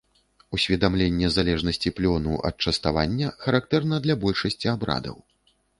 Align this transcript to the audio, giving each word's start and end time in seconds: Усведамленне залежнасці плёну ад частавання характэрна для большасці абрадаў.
Усведамленне 0.57 1.27
залежнасці 1.35 1.93
плёну 1.97 2.33
ад 2.49 2.55
частавання 2.67 3.27
характэрна 3.45 3.95
для 4.09 4.15
большасці 4.27 4.67
абрадаў. 4.75 5.15